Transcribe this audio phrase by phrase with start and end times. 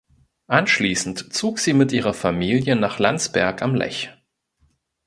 [0.47, 4.09] Anschließend zog sie mit ihrer Familie nach Landsberg am Lech.